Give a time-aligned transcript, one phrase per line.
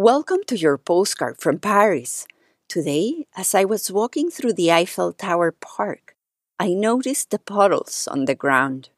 [0.00, 2.24] Welcome to your postcard from Paris.
[2.68, 6.14] Today, as I was walking through the Eiffel Tower Park,
[6.56, 8.90] I noticed the puddles on the ground.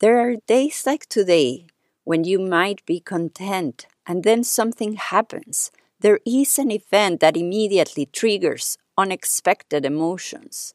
[0.00, 1.66] There are days like today
[2.04, 5.70] when you might be content and then something happens.
[6.00, 10.72] There is an event that immediately triggers unexpected emotions.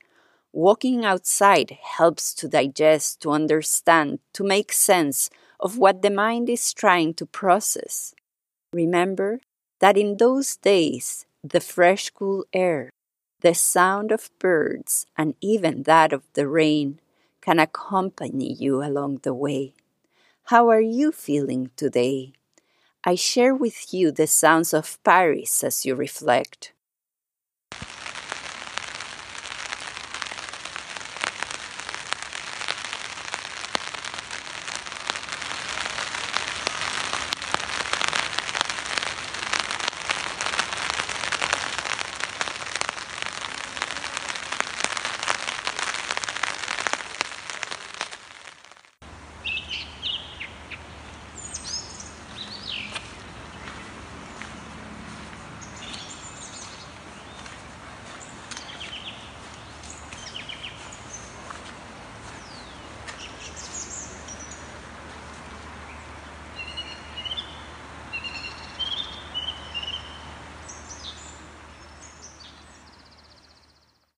[0.52, 6.76] Walking outside helps to digest, to understand, to make sense of what the mind is
[6.76, 8.14] trying to process.
[8.71, 9.40] Remember
[9.84, 12.90] that in those days the fresh, cool air,
[13.42, 17.02] the sound of birds, and even that of the rain
[17.42, 19.73] can accompany you along the way.
[20.46, 22.32] How are you feeling today?
[23.04, 26.73] I share with you the sounds of Paris as you reflect.